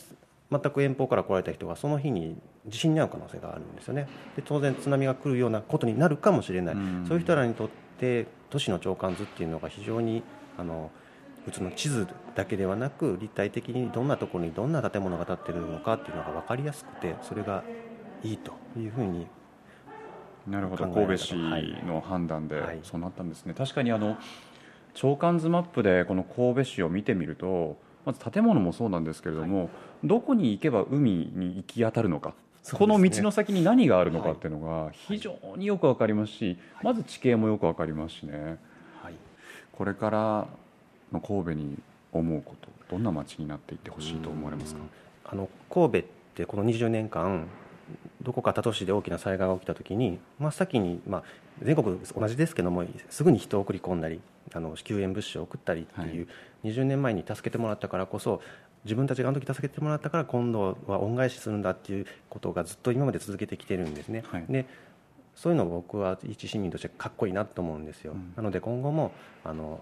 [0.53, 2.37] 全く遠方から来られた人がその日に
[2.67, 4.07] 地震に遭う可能性があるんですよね。
[4.37, 7.05] で当然津波が来るようなことになるかもしれない、うん。
[7.07, 10.23] そういう人らにとって都市の長官図っていうのが非常に
[10.59, 10.91] あの
[11.45, 17.65] 普通の地図だけではなく立体的にどんなところにどんな建物が建っているのかっていうのが分かりやすくてそれが
[18.23, 19.27] いいというふうに
[20.47, 20.87] なるほど。
[20.89, 21.35] 神戸市
[21.87, 22.81] の判断ではい。
[22.83, 24.17] そうなったんですね、確かにあの
[24.95, 29.71] 長官図マップでこの神戸市を見てみるとまず建物もそうなんですけれども、
[30.03, 32.35] どこに行けば海に行き当たるのか、ね。
[32.73, 38.59] この道の先に何があるのかはいっていうのが非常によくわかりますし、まず地形もよくわかりますしね。
[39.03, 39.15] はい。
[39.73, 40.47] これから
[41.13, 41.79] の神戸に
[42.13, 44.81] 思うことどんな街になっていってほしいと思われますか？
[45.25, 46.03] あの神戸っ
[46.35, 47.47] てこの20年間
[48.23, 51.23] どこか他都市で大きな災害が起きた時に真っ先に、まあ、
[51.65, 54.21] 全国同じですけどもすぐに人を送り込んだり
[54.53, 56.29] あの救援物資を送ったりっていう、
[56.65, 58.41] 20年前に助けてもらったからこそ
[58.85, 64.25] 自分たちがあの時助けてもらったから今度は恩返しするんだっていうことがずっと今まで続けてきてるんですね。
[64.27, 64.67] はいで
[65.35, 69.13] そういうのを僕は一市民としてかっこいいなと思うんですよ、うんなので今後も
[69.45, 69.81] あの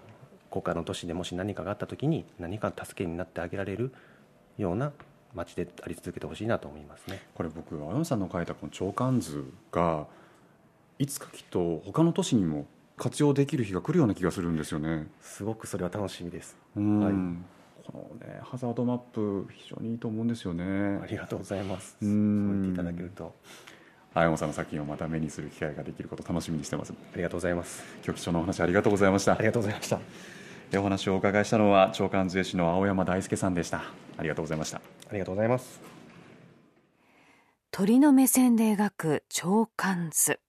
[0.49, 3.93] 国家の都市でもし何かがあった時に何か助けになってあげられる
[4.57, 4.91] ような
[5.33, 7.21] 街であり続けてほしいなと思いますね。
[7.35, 10.07] これ僕青山さんの書いたこの長官図が
[11.01, 15.07] いつかきっと他の都市にも活用できる日が来るような気がするんですよね。
[15.19, 16.55] すごくそれは楽しみです。
[16.75, 16.99] うん。
[16.99, 17.13] はい。
[17.91, 20.99] このねハザードマップ非常にいいと思うんですよね。
[21.01, 21.97] ありがとうございます。
[21.99, 23.33] うそうん言っていただけると。
[24.13, 26.93] 青山さんの作品をまた目にする機会ができることを楽しみにしてます。
[26.93, 27.83] ありがとうございます。
[28.05, 29.33] 今日貴重なお話ありがとうございました。
[29.33, 29.99] ありがとうございました。
[30.77, 33.81] お話をお伺いしたのは長官税士の青山大輔さんでした。
[34.17, 34.77] ありがとうございました。
[34.77, 35.81] ありがとうございます。
[37.71, 40.39] 鳥の目線で描く長官図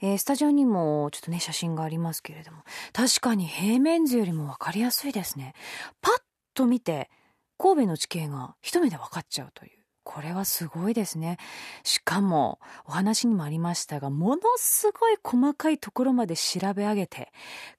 [0.00, 2.58] えー、スタジオにもちょっとね写真がありますけれども
[2.92, 5.54] 確かに平面図よりも分かりやすいですね
[6.00, 6.14] パッ
[6.54, 7.08] と見て
[7.58, 11.38] 神戸の地形が一目で分かっちゃうというこれはすごいですね。
[11.84, 17.32] しかも、お話にもありましたが、ものすごい細かいところまで調べ上げて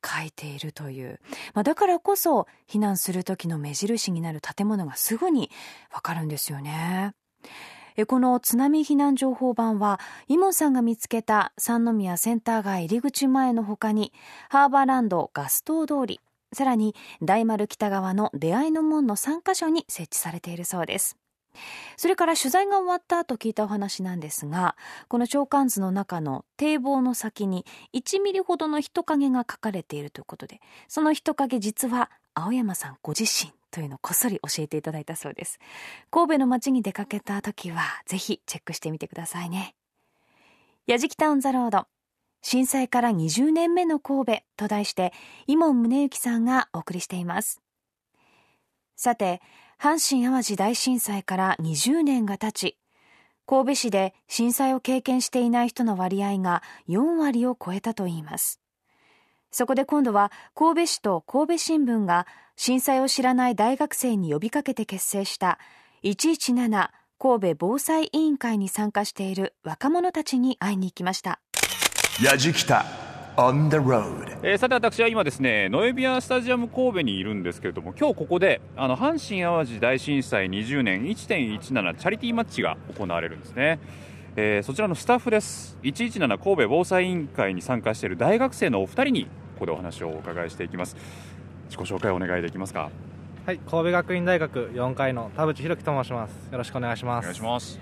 [0.03, 1.19] 書いているという。
[1.53, 5.51] まあ、だからこそ、避難する時の目印になる建物がすぐに
[5.91, 7.13] わかるんですよね。
[8.07, 14.11] この津波避難情報板は、イモンさんが見つけた三宮センター街入り口前の他に、
[14.49, 16.19] ハーバーランドガスト通り、
[16.53, 21.17] さらに大丸北側の出会いの門の3カ所に設置されているそうです。
[21.97, 24.75] それから取材が終わった後聞いたお話なんですが、
[25.07, 35.59] この長官図の中の堤防の先に1ミリほどの人影が書かれているということで、その人影実は青山さんご自身というのをこっそり教えていただいたそうです。
[36.11, 39.75] 神戸の街に出かけた時はぜひチェックしてみてくださいね。
[40.85, 41.87] やじきタウンザロード。
[42.43, 45.11] 震災から20年目の神戸と題して、
[45.47, 47.61] 伊門宗行さんがお送りしています。
[48.95, 49.41] さて、
[49.79, 52.77] 阪神・淡路大震災から20年が経ち、
[53.45, 58.62] 神戸市で震災を経験していない人の割合が4割を超えたといいます。
[59.53, 65.59] そこで今度は神戸市と神戸新聞が震災を知らない大学生に呼びかけて結成した
[66.03, 66.89] 117
[67.19, 71.39] 神戸防災委員会に参加している若者たちに会いに行きました。
[72.21, 72.85] やじきた
[73.37, 81.59] On the road えー、さて私は今ですねノエビアスタジアム神戸にいるんですけれども今日ここであの阪神・淡路大震災20年1.17
[81.95, 83.79] チャリティーマッチが行われるんですね、
[84.35, 85.77] えー、そちらのスタッフです。
[85.83, 89.27] 117神戸防災委員会に参加している大学生のお二人に
[89.63, 90.97] ここでお話をお伺いしていきます。
[91.69, 92.89] 自己紹介お願いできますか？
[93.45, 96.31] はい神戸学院大学4階の田淵弘樹と申します。
[96.51, 97.23] よろしくお願いします。
[97.23, 97.79] お願いします。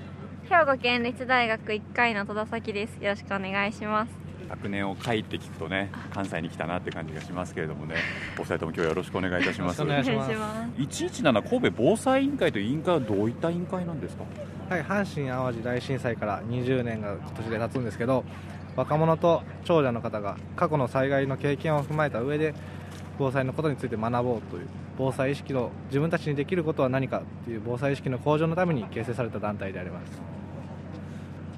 [0.48, 2.98] 兵庫県立大学1階の戸田咲です。
[3.04, 4.12] よろしくお願いします。
[4.48, 7.96] 昨年を書いて聞くとね関西に来たなって感じがしますけれどもね。
[8.38, 9.82] お二人とも今日よろしくお願いいたします。
[9.82, 10.32] お願いします。
[10.78, 14.24] 117神戸防災委員会という委員会はどういった委員会なんですか？
[14.70, 18.24] はい阪神・淡路大震災から20年が今年で経つんですけど
[18.76, 22.54] 若者と長者の方が過去の災害の経験を踏まえた上で
[23.20, 30.22] 防災のことについて学ぼうという防災意識の自分たちにできることは何かという防災意識の向上のために形成された団体であります。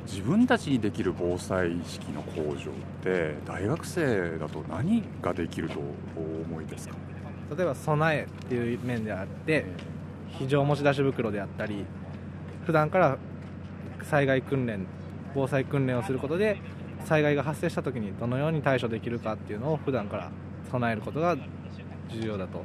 [0.06, 5.80] 自分たちにできる防災意識の向上って大学生だと何ができると
[6.16, 6.96] お思いですか？
[7.56, 9.66] 例えば備えっていう面であって
[10.38, 11.86] 非常持ち出し袋であったり
[12.66, 13.18] 普段から
[14.04, 14.86] 災害訓練
[15.34, 16.58] 防災訓練をすることで
[17.06, 20.32] 災害が発生した時にどのように対処できるかっていうのを普段から
[20.72, 21.36] 備えることが
[22.10, 22.60] 重要だと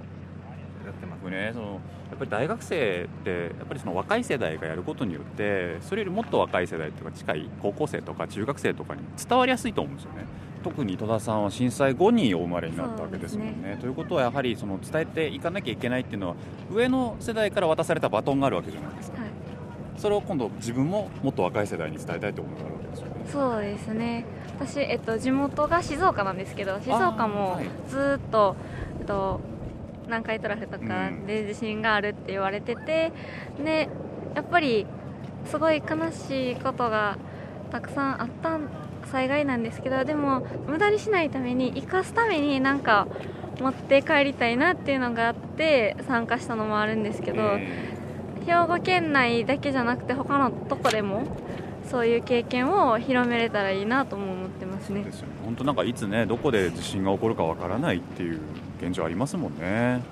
[0.85, 1.19] やってます。
[1.31, 10.25] ねそのやっぱり大学生ってやっぱりその若い世代がやることによってそれよりもっと若い世代というか近い高校生とか中学生とかに伝わりやすいと思うんですよね。
[10.65, 16.35] 特に戸田さんは震災後にお生まれになったわけですもんね、ね、ということはやはりその伝えていかなきゃいけないっていうのは
[16.71, 19.31] 上の世代から渡されたバトンがあるわけじゃないですか、はい、
[19.97, 22.78] それを今度自分ももっと若い世代に伝えたいと思うがあるわけですよね
[23.31, 24.25] そうですね。
[24.61, 28.57] 私、えっと、地元が静岡なんですけど静岡もずっと、
[29.01, 29.41] えっと
[30.07, 33.13] 南海トラフとかで地震があるって言われてて、
[33.63, 33.89] で
[34.35, 34.87] やっぱり
[35.45, 37.19] すごい悲しいことが
[37.71, 38.59] たくさんあった
[39.11, 43.07] 災害なんですけどでも無駄にしないために生かすためになんか
[43.61, 47.43] 持って帰りたいなっていうのがあって参加したのもあるんですけど、
[48.47, 51.25] 兵庫県内だけじゃなくて他のとこでも
[51.91, 55.05] そういう経験を広めれたらいいなとも思ってますね。
[55.45, 58.41] 本当なんかいつねどこで地震が起こるかわからないっていう
[58.81, 60.03] 現状ありますもんね。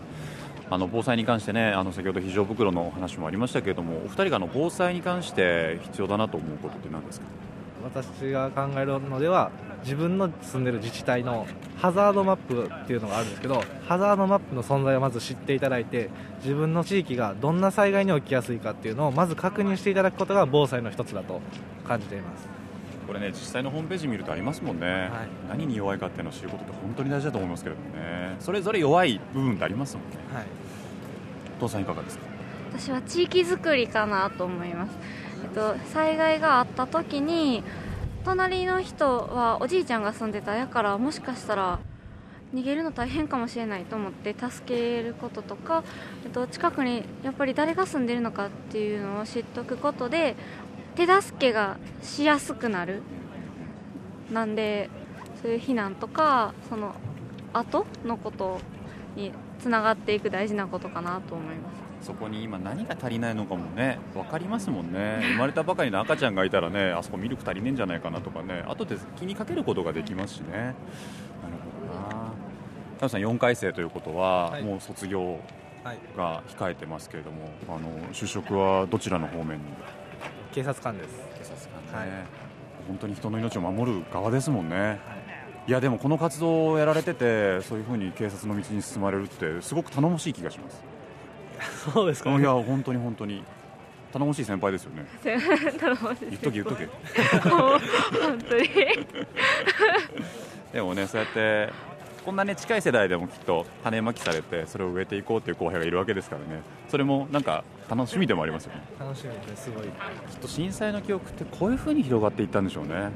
[0.68, 7.26] あの防災に関してねあの先ほど非常袋の話もありましたけれどもお二人があの防災に関して必要だなと思うことって何ですか？
[7.94, 9.51] 私が考えるのでは
[9.83, 11.46] 自分の住んでる自治体の
[11.77, 16.11] ハザードマップっていうのがあるんですけどハザードマップの存在をまず知っていただいて
[16.42, 21.40] 自分の地域がどんな災害に起きやすいかっていうのをまず確認していただくことが防災の一つだと
[21.87, 22.49] 感じています。
[23.07, 25.11] これね実際のホームページ見るとありますもんね、はい、
[25.49, 28.35] 何に弱いかっていうのを知ることって本当に大事だと思いますけれどもね。
[28.40, 30.47] それぞれ弱い部分ってありますもんね、はい、
[31.61, 32.24] 父さんいかがですか？
[32.72, 34.91] 私は地域づくりかなと思います、
[35.45, 37.62] えっと、災害があった時に
[38.24, 41.78] 隣の人はおじいちゃんが住んでたやからもしかしたら
[42.55, 45.84] 逃げるの大変かもしれないと思って助けることとか、
[46.24, 50.37] えっと、近くにやっぱり誰が住んでるのかっていうのを知っておくことで
[50.95, 53.03] 手助けがしやすくなる。
[54.32, 54.91] なんで
[55.41, 56.95] そういう避難とかその
[57.53, 58.61] 後のこと
[59.14, 61.76] につながっていく大事なことかなと思います。
[62.07, 65.18] そこに今何が足りないのかもね分かりますもんね。
[65.32, 68.64] 生まれたばかりの赤ちゃんがいたらねあそこミルク足りねえんじゃないかなとかね。
[68.68, 70.52] 後で気にかけることができますしね。
[70.52, 70.74] なる
[71.90, 72.32] ほどな。
[73.00, 74.62] 田さん4回生ということは、はい。
[74.62, 75.40] もう卒業
[76.16, 79.64] が控えてますけれども、あの就職はどちらの方面に？
[80.52, 81.11] 警察官です。
[81.38, 81.57] 警察
[81.92, 82.24] 官ね、はい。
[82.86, 85.00] 本当に人の命を守る側ですもんね、
[85.66, 90.80] いやでもこの活動をやられててそういうふうに警察の道に進まれるってすごく頼もしい気がします
[91.92, 93.42] そうですか、ね、いや本当に本当に。
[94.12, 95.07] 頼もしい先輩ですよね。
[95.78, 96.86] 頼もしい言っとけ言っとけ。
[97.48, 97.80] 本
[98.48, 98.68] 当に。
[100.72, 101.72] でもねそうやって
[102.24, 106.62] こんなね近い世代でもきっと種まきされてそれを植えていこうっていう後輩がいるわけですからね。
[106.88, 108.82] それもなんか楽しみでもありますよね。
[108.98, 109.84] 楽しみですごい。
[109.84, 109.90] きっ
[110.40, 113.11] と震災の記憶ってこういうふうに広がっていったんでしょうね。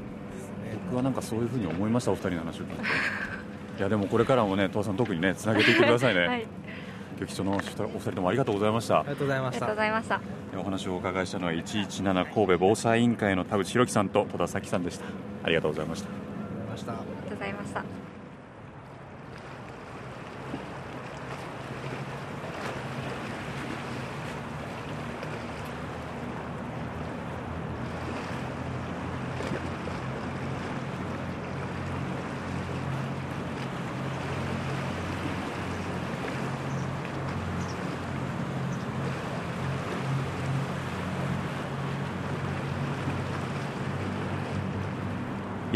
[0.85, 2.81] 僕はなんかそういうふうに思いましたお二人の話を聞いて。
[3.79, 6.45] いやでもこれからもね戸田さん特にねつなげていってくださいね、 はい
[7.21, 9.01] 今日貴重なお二人ともありがとうございました。
[9.01, 10.21] ありがとうございまありがとうしたございました。
[10.57, 15.05] お話をお伺いしたのは117神戸防災委員会の田淵弘樹さんと戸田咲さんでした。
[15.43, 16.09] ありがとうございました。
[16.71, 16.93] ました。
[16.93, 18.00] ありがとうございました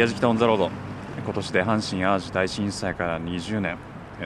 [0.06, 0.70] 矢敷タウンザロード。
[1.24, 3.78] 今年で阪神・淡路大震災から20年。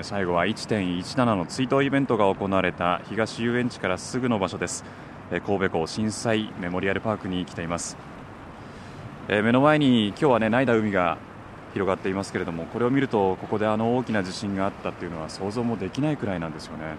[0.02, 4.84] 最後は1.17の追悼イベントが行われた東遊園地からすぐの場所です。
[5.30, 7.96] 神戸港震災メモリアルパークに来ています。
[9.30, 11.18] 目の前に今日はね、涙海が
[11.74, 16.96] 広がっていますけれどもこれを見るとここであの大きな地震があったっていうのは想像もできないくらいなんですよね。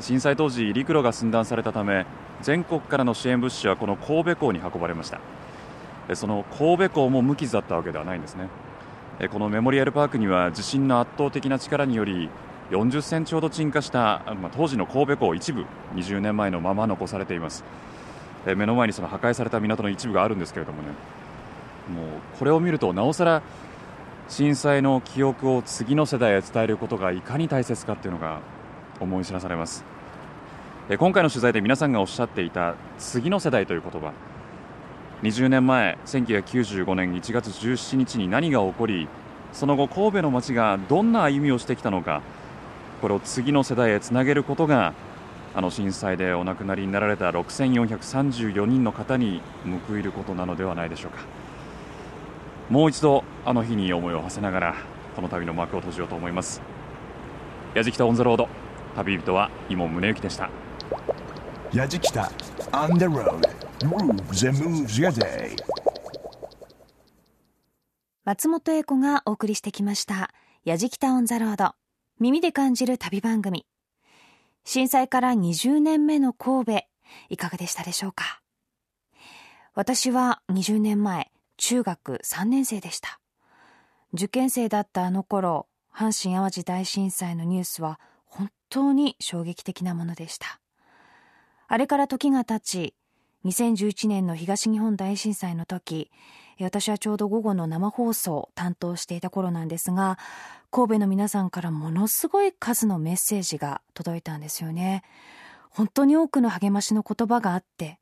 [0.00, 2.04] 震災当時陸路が寸断されたため
[2.42, 5.20] 全国からの支援物資はこの神戸港に運ばれました。
[6.14, 8.48] その神戸港も無傷だったわけではないんですね。
[9.30, 12.28] このメモリアルパークには地震の圧倒的な力により
[12.70, 17.64] 40センチほど沈下した、まあ、当時の神戸港一部20年前のまま残されています。
[18.44, 20.88] 目の前にその破壊された港の一部があるんですけれどもね。
[21.94, 23.42] もうこれを見るとなおさら
[24.28, 28.40] 震災の記憶を次の世代へ伝えることがいかに大切かっていうのが
[29.00, 29.84] 思い知らされます。
[30.98, 34.12] 今回の取材で皆さんがおっしゃっていた次の世代という言葉。
[35.22, 39.08] 20年前1995年1月17日に何が起こり
[39.52, 42.22] その後神戸の街がどんな歩みをしてきたのか
[43.00, 44.92] これを次の世代へつなげることが
[45.54, 49.40] あの震災でお亡くなりになられた6434人の方に
[49.88, 51.20] 報いることなのではないでしょうか。
[52.68, 54.74] もう一度あの日に思いを馳せながら
[55.14, 56.60] この旅の幕を閉じようと思います。
[57.74, 58.48] やじきたオン・ザ・ロード
[58.96, 60.50] 旅人は井門宗之でした。
[61.72, 62.30] 矢敷北
[62.72, 65.56] On the road grooves and moves your day
[68.24, 70.32] 松本英子がお送りしてきました
[70.64, 71.74] 「やじきたオン・ザ・ロード」
[72.18, 73.66] 耳で感じる旅番組。
[74.64, 76.82] 震災から20年目の神戸
[77.28, 78.40] いかがでしたでしょうか？
[79.74, 83.20] 私は20年前中学3年生でした。
[84.14, 90.60] 受験生だったあの頃阪神・淡路大震災のニュースは本当に衝撃的なものでした。
[91.68, 92.94] あれから時が経ち
[93.46, 96.10] 2011年の東日本大震災の時
[96.60, 100.18] 私はちょうど午後の生放送を担当していた頃なんですが
[100.72, 105.02] 神戸の皆さんからものすごい数のメッセージが届いたんですよね。
[105.70, 108.00] 本当に多くの励ましの言葉があって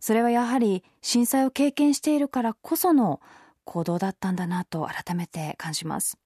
[0.00, 3.20] それはやはり震災を経験しているからこその
[3.64, 6.18] 行動だったんだなと改めて感じます。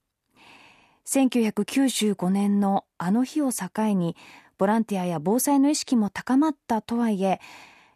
[1.06, 4.16] 1995年のあの日を境に
[4.56, 7.40] ボランティアや防災の意識も高まったとはいえ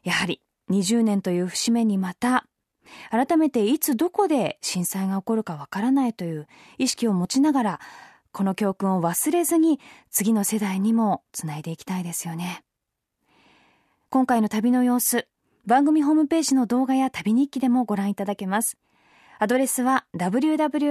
[0.02, 2.46] やはり20年という節目にまた
[3.10, 6.46] 改めていつどこで震災が起こるかわからないという
[6.78, 7.80] 意識を持ちながら
[8.32, 12.62] この教訓を忘れずに次の世代にもつないでいきたいですよね。
[14.10, 15.28] 今回の旅の様子
[15.66, 18.78] 番組ホームページの動画や旅日記でもご覧いただけます。
[19.38, 20.90] アドレスは www.jfn.jp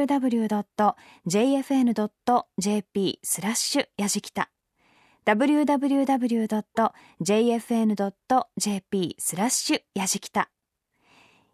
[3.23, 4.51] スラッシュやじきた。
[5.27, 6.45] www.jfn.jp
[9.19, 10.49] スラッシュやじきた。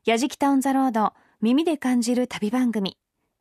[0.05, 2.99] やじきたオンザロード耳で感じる旅番組。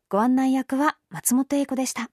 [0.08, 2.08] ご案内役は松本英子でした。